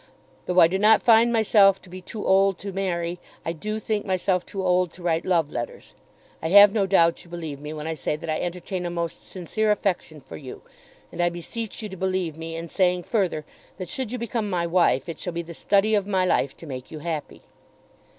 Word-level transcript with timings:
Though 0.47 0.59
I 0.59 0.67
do 0.67 0.79
not 0.79 0.99
find 1.03 1.31
myself 1.31 1.79
to 1.83 1.87
be 1.91 2.01
too 2.01 2.25
old 2.25 2.57
to 2.57 2.73
marry, 2.73 3.19
I 3.45 3.53
do 3.53 3.77
think 3.77 4.03
myself 4.03 4.43
too 4.47 4.63
old 4.65 4.91
to 4.93 5.03
write 5.03 5.25
love 5.25 5.51
letters. 5.51 5.93
I 6.41 6.47
have 6.49 6.73
no 6.73 6.87
doubt 6.87 7.23
you 7.23 7.29
believe 7.29 7.59
me 7.59 7.71
when 7.71 7.85
I 7.85 7.93
say 7.93 8.15
that 8.15 8.27
I 8.27 8.39
entertain 8.41 8.83
a 8.87 8.89
most 8.89 9.29
sincere 9.29 9.69
affection 9.71 10.19
for 10.19 10.37
you; 10.37 10.63
and 11.11 11.21
I 11.21 11.29
beseech 11.29 11.83
you 11.83 11.89
to 11.89 11.97
believe 11.97 12.35
me 12.35 12.55
in 12.55 12.67
saying 12.67 13.03
further 13.03 13.45
that 13.77 13.89
should 13.89 14.11
you 14.11 14.17
become 14.17 14.49
my 14.49 14.65
wife 14.65 15.07
it 15.07 15.19
shall 15.19 15.33
be 15.33 15.43
the 15.43 15.53
study 15.53 15.93
of 15.93 16.07
my 16.07 16.25
life 16.25 16.57
to 16.57 16.65
make 16.65 16.89
you 16.89 16.97
happy. 16.97 17.43